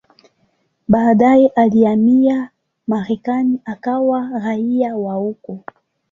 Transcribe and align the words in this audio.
Baadaye 0.87 1.47
alihamia 1.47 2.49
Marekani 2.87 3.61
akawa 3.65 4.29
raia 4.39 4.95
wa 4.97 5.13
huko. 5.13 5.63